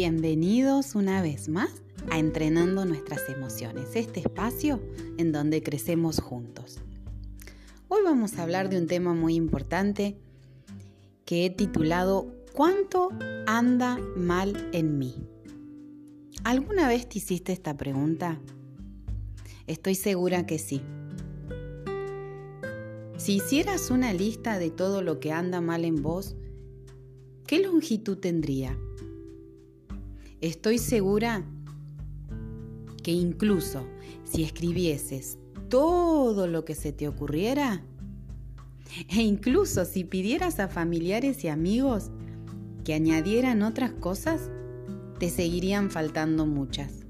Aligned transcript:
Bienvenidos 0.00 0.94
una 0.94 1.22
vez 1.22 1.48
más 1.48 1.82
a 2.08 2.20
Entrenando 2.20 2.84
nuestras 2.84 3.28
emociones, 3.28 3.96
este 3.96 4.20
espacio 4.20 4.80
en 5.18 5.32
donde 5.32 5.60
crecemos 5.60 6.20
juntos. 6.20 6.78
Hoy 7.88 8.02
vamos 8.04 8.38
a 8.38 8.44
hablar 8.44 8.68
de 8.68 8.78
un 8.78 8.86
tema 8.86 9.12
muy 9.12 9.34
importante 9.34 10.16
que 11.24 11.44
he 11.44 11.50
titulado 11.50 12.32
¿Cuánto 12.52 13.08
anda 13.48 13.98
mal 14.14 14.70
en 14.72 14.98
mí? 14.98 15.16
¿Alguna 16.44 16.86
vez 16.86 17.08
te 17.08 17.18
hiciste 17.18 17.52
esta 17.52 17.76
pregunta? 17.76 18.40
Estoy 19.66 19.96
segura 19.96 20.46
que 20.46 20.60
sí. 20.60 20.80
Si 23.16 23.34
hicieras 23.34 23.90
una 23.90 24.12
lista 24.12 24.60
de 24.60 24.70
todo 24.70 25.02
lo 25.02 25.18
que 25.18 25.32
anda 25.32 25.60
mal 25.60 25.84
en 25.84 26.02
vos, 26.02 26.36
¿qué 27.48 27.58
longitud 27.58 28.18
tendría? 28.18 28.78
Estoy 30.40 30.78
segura 30.78 31.44
que 33.02 33.10
incluso 33.10 33.86
si 34.24 34.44
escribieses 34.44 35.38
todo 35.68 36.46
lo 36.46 36.64
que 36.64 36.74
se 36.74 36.92
te 36.92 37.08
ocurriera, 37.08 37.82
e 39.08 39.22
incluso 39.22 39.84
si 39.84 40.04
pidieras 40.04 40.60
a 40.60 40.68
familiares 40.68 41.44
y 41.44 41.48
amigos 41.48 42.10
que 42.84 42.94
añadieran 42.94 43.62
otras 43.62 43.92
cosas, 43.92 44.50
te 45.18 45.28
seguirían 45.28 45.90
faltando 45.90 46.46
muchas. 46.46 47.04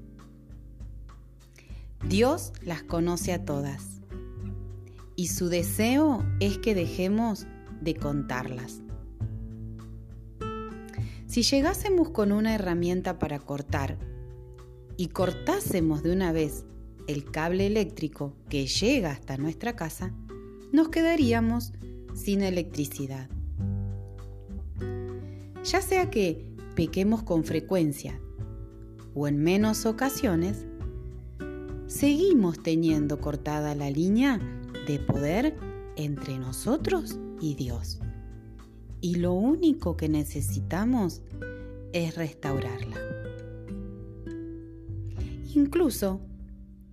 Dios 2.07 2.53
las 2.61 2.81
conoce 2.83 3.33
a 3.33 3.45
todas 3.45 4.01
y 5.15 5.27
su 5.27 5.49
deseo 5.49 6.25
es 6.39 6.57
que 6.57 6.73
dejemos 6.73 7.45
de 7.81 7.95
contarlas. 7.95 8.81
Si 11.29 11.43
llegásemos 11.43 12.09
con 12.09 12.31
una 12.31 12.55
herramienta 12.55 13.19
para 13.19 13.37
cortar 13.37 13.99
y 14.97 15.09
cortásemos 15.09 16.01
de 16.01 16.11
una 16.11 16.31
vez 16.31 16.65
el 17.05 17.23
cable 17.23 17.67
eléctrico 17.67 18.33
que 18.49 18.65
llega 18.65 19.11
hasta 19.11 19.37
nuestra 19.37 19.75
casa, 19.75 20.11
nos 20.71 20.89
quedaríamos 20.89 21.71
sin 22.15 22.41
electricidad. 22.41 23.29
Ya 25.63 25.83
sea 25.83 26.09
que 26.09 26.47
pequemos 26.75 27.21
con 27.21 27.43
frecuencia 27.43 28.19
o 29.13 29.27
en 29.27 29.37
menos 29.37 29.85
ocasiones, 29.85 30.65
seguimos 31.85 32.63
teniendo 32.63 33.21
cortada 33.21 33.75
la 33.75 33.91
línea 33.91 34.39
de 34.87 34.97
poder 34.97 35.55
entre 35.95 36.39
nosotros 36.39 37.19
y 37.39 37.53
Dios 37.53 37.99
y 39.01 39.15
lo 39.15 39.33
único 39.33 39.95
que 39.97 40.09
necesitamos 40.09 41.21
es 41.93 42.15
restaurarla. 42.15 42.97
Incluso 45.55 46.21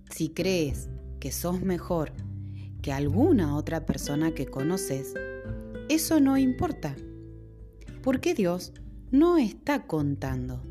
si 0.09 0.29
crees 0.29 0.89
que 1.19 1.31
sos 1.31 1.61
mejor 1.61 2.11
que 2.81 2.91
alguna 2.91 3.55
otra 3.55 3.85
persona 3.85 4.33
que 4.33 4.45
conoces, 4.45 5.13
eso 5.89 6.19
no 6.19 6.37
importa, 6.37 6.95
porque 8.01 8.33
Dios 8.33 8.73
no 9.11 9.37
está 9.37 9.85
contando. 9.85 10.61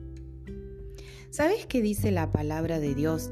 ¿Sabes 1.30 1.66
qué 1.66 1.82
dice 1.82 2.10
la 2.10 2.32
palabra 2.32 2.80
de 2.80 2.94
Dios 2.94 3.30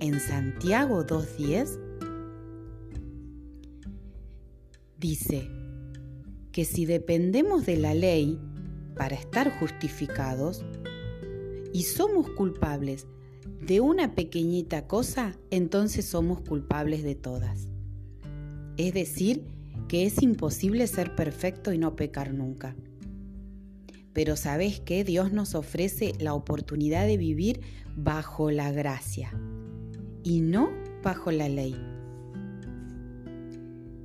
en 0.00 0.18
Santiago 0.20 1.06
2.10? 1.06 1.80
Dice, 4.98 5.48
que 6.54 6.64
si 6.64 6.86
dependemos 6.86 7.66
de 7.66 7.76
la 7.76 7.94
ley 7.94 8.38
para 8.96 9.16
estar 9.16 9.58
justificados 9.58 10.64
y 11.72 11.82
somos 11.82 12.30
culpables 12.30 13.08
de 13.60 13.80
una 13.80 14.14
pequeñita 14.14 14.86
cosa, 14.86 15.36
entonces 15.50 16.04
somos 16.04 16.42
culpables 16.42 17.02
de 17.02 17.16
todas. 17.16 17.66
Es 18.76 18.94
decir, 18.94 19.48
que 19.88 20.06
es 20.06 20.22
imposible 20.22 20.86
ser 20.86 21.16
perfecto 21.16 21.72
y 21.72 21.78
no 21.78 21.96
pecar 21.96 22.32
nunca. 22.32 22.76
Pero 24.12 24.36
sabes 24.36 24.78
que 24.78 25.02
Dios 25.02 25.32
nos 25.32 25.56
ofrece 25.56 26.12
la 26.20 26.34
oportunidad 26.34 27.04
de 27.04 27.16
vivir 27.16 27.62
bajo 27.96 28.52
la 28.52 28.70
gracia 28.70 29.32
y 30.22 30.40
no 30.40 30.70
bajo 31.02 31.32
la 31.32 31.48
ley. 31.48 31.74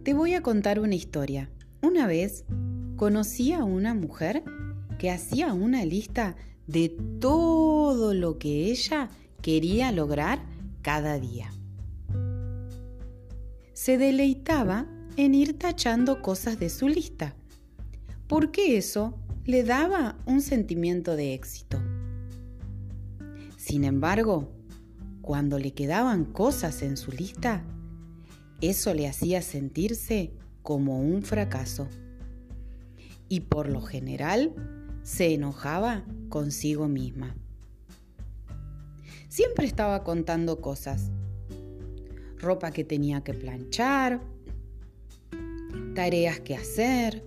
Te 0.01 0.15
voy 0.15 0.33
a 0.33 0.41
contar 0.41 0.79
una 0.79 0.95
historia. 0.95 1.51
Una 1.81 2.07
vez 2.07 2.43
conocí 2.97 3.53
a 3.53 3.63
una 3.63 3.93
mujer 3.93 4.43
que 4.97 5.09
hacía 5.09 5.53
una 5.53 5.85
lista 5.85 6.35
de 6.67 6.89
todo 7.19 8.13
lo 8.13 8.37
que 8.37 8.65
ella 8.65 9.09
quería 9.41 9.91
lograr 9.91 10.43
cada 10.81 11.19
día. 11.19 11.51
Se 13.73 13.97
deleitaba 13.97 14.87
en 15.15 15.33
ir 15.33 15.57
tachando 15.57 16.21
cosas 16.21 16.59
de 16.59 16.69
su 16.69 16.89
lista, 16.89 17.33
porque 18.27 18.77
eso 18.77 19.17
le 19.45 19.63
daba 19.63 20.17
un 20.25 20.41
sentimiento 20.41 21.15
de 21.15 21.33
éxito. 21.33 21.81
Sin 23.57 23.85
embargo, 23.85 24.51
cuando 25.21 25.59
le 25.59 25.73
quedaban 25.73 26.25
cosas 26.25 26.81
en 26.81 26.97
su 26.97 27.11
lista, 27.11 27.63
eso 28.61 28.93
le 28.93 29.07
hacía 29.07 29.41
sentirse 29.41 30.33
como 30.69 30.99
un 30.99 31.23
fracaso. 31.23 31.87
Y 33.27 33.39
por 33.39 33.67
lo 33.67 33.81
general 33.81 34.53
se 35.01 35.33
enojaba 35.33 36.05
consigo 36.29 36.87
misma. 36.87 37.35
Siempre 39.29 39.65
estaba 39.65 40.03
contando 40.03 40.61
cosas. 40.61 41.09
Ropa 42.37 42.69
que 42.69 42.83
tenía 42.83 43.23
que 43.23 43.33
planchar, 43.33 44.21
tareas 45.95 46.39
que 46.41 46.53
hacer, 46.55 47.23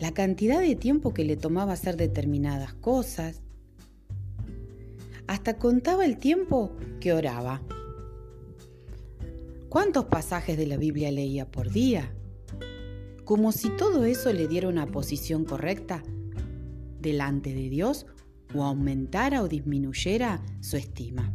la 0.00 0.12
cantidad 0.12 0.60
de 0.60 0.74
tiempo 0.74 1.14
que 1.14 1.24
le 1.24 1.36
tomaba 1.36 1.74
hacer 1.74 1.96
determinadas 1.96 2.74
cosas. 2.74 3.42
Hasta 5.28 5.56
contaba 5.56 6.04
el 6.04 6.18
tiempo 6.18 6.72
que 6.98 7.12
oraba. 7.12 7.62
¿Cuántos 9.68 10.06
pasajes 10.06 10.56
de 10.56 10.66
la 10.66 10.78
Biblia 10.78 11.12
leía 11.12 11.50
por 11.50 11.70
día? 11.70 12.14
Como 13.24 13.52
si 13.52 13.68
todo 13.68 14.06
eso 14.06 14.32
le 14.32 14.48
diera 14.48 14.66
una 14.66 14.86
posición 14.86 15.44
correcta 15.44 16.02
delante 17.00 17.52
de 17.52 17.68
Dios 17.68 18.06
o 18.54 18.64
aumentara 18.64 19.42
o 19.42 19.48
disminuyera 19.48 20.42
su 20.60 20.78
estima. 20.78 21.34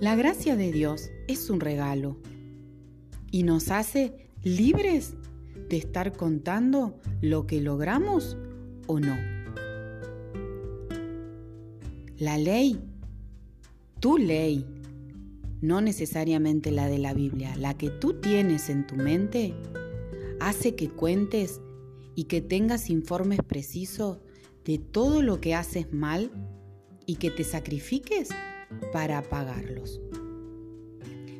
La 0.00 0.16
gracia 0.16 0.56
de 0.56 0.72
Dios 0.72 1.10
es 1.28 1.48
un 1.48 1.60
regalo 1.60 2.18
y 3.30 3.44
nos 3.44 3.70
hace 3.70 4.30
libres 4.42 5.14
de 5.68 5.76
estar 5.76 6.16
contando 6.16 6.98
lo 7.20 7.46
que 7.46 7.60
logramos 7.60 8.36
o 8.88 8.98
no. 8.98 9.16
La 12.16 12.36
ley, 12.36 12.80
tu 14.00 14.18
ley, 14.18 14.66
no 15.60 15.80
necesariamente 15.80 16.70
la 16.70 16.88
de 16.88 16.98
la 16.98 17.14
Biblia, 17.14 17.56
la 17.56 17.74
que 17.76 17.90
tú 17.90 18.14
tienes 18.20 18.68
en 18.68 18.86
tu 18.86 18.96
mente, 18.96 19.54
hace 20.40 20.74
que 20.74 20.88
cuentes 20.90 21.60
y 22.14 22.24
que 22.24 22.40
tengas 22.40 22.90
informes 22.90 23.40
precisos 23.46 24.18
de 24.64 24.78
todo 24.78 25.22
lo 25.22 25.40
que 25.40 25.54
haces 25.54 25.92
mal 25.92 26.30
y 27.06 27.16
que 27.16 27.30
te 27.30 27.44
sacrifiques 27.44 28.28
para 28.92 29.18
apagarlos. 29.18 30.00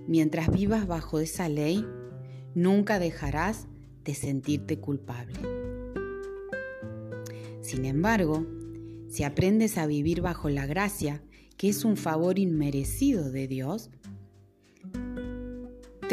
Mientras 0.06 0.50
vivas 0.50 0.86
bajo 0.86 1.20
esa 1.20 1.48
ley, 1.48 1.84
nunca 2.54 2.98
dejarás 2.98 3.66
de 4.04 4.14
sentirte 4.14 4.78
culpable. 4.78 5.38
Sin 7.62 7.86
embargo, 7.86 8.46
si 9.08 9.24
aprendes 9.24 9.78
a 9.78 9.86
vivir 9.86 10.20
bajo 10.20 10.50
la 10.50 10.66
gracia, 10.66 11.22
que 11.56 11.68
es 11.68 11.84
un 11.84 11.96
favor 11.96 12.38
inmerecido 12.38 13.30
de 13.30 13.48
Dios, 13.48 13.90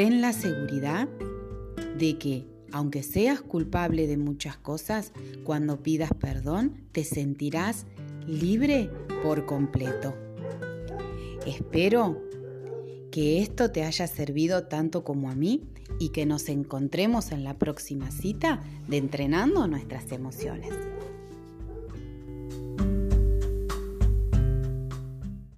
ten 0.01 0.19
la 0.19 0.33
seguridad 0.33 1.07
de 2.00 2.18
que, 2.18 2.48
aunque 2.71 3.03
seas 3.03 3.39
culpable 3.39 4.07
de 4.07 4.18
muchas 4.18 4.57
cosas, 4.57 5.12
cuando 5.44 5.83
pidas 5.83 6.09
perdón 6.19 6.88
te 6.92 7.03
sentirás 7.03 7.86
libre 8.25 8.89
por 9.21 9.45
completo. 9.45 10.15
Espero 11.45 12.19
que 13.12 13.44
esto 13.44 13.69
te 13.69 13.83
haya 13.83 14.07
servido 14.07 14.63
tanto 14.63 15.03
como 15.03 15.30
a 15.30 15.36
mí 15.36 15.62
y 16.00 16.09
que 16.09 16.25
nos 16.25 16.50
encontremos 16.50 17.31
en 17.31 17.44
la 17.44 17.59
próxima 17.59 18.09
cita 18.09 18.63
de 18.88 18.98
Entrenando 18.98 19.68
nuestras 19.68 20.12
emociones. 20.12 20.74